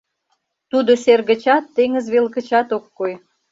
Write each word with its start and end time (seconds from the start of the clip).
Тудо 0.71 0.91
сер 1.03 1.19
гычат, 1.29 1.63
теҥыз 1.75 2.05
вел 2.13 2.25
гычат 2.35 2.67
ок 2.77 2.85
кой. 2.97 3.13